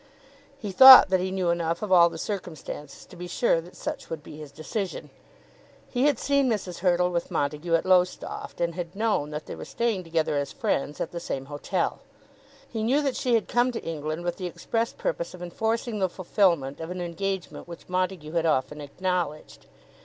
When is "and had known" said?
8.59-9.29